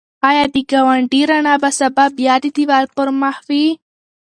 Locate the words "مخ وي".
3.21-3.65